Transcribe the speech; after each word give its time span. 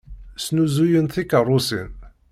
Snuzuyent 0.43 1.13
tikeṛṛusin. 1.15 1.89